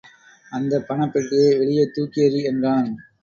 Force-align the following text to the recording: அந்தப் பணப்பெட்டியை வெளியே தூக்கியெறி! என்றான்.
அந்தப் 0.51 0.87
பணப்பெட்டியை 0.87 1.51
வெளியே 1.59 1.85
தூக்கியெறி! 1.91 2.41
என்றான். 2.43 2.89